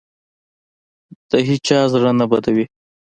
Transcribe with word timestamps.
له 1.29 1.37
هېچا 1.47 1.79
زړه 1.93 2.11
نه 2.19 2.25
بدوي. 2.31 2.65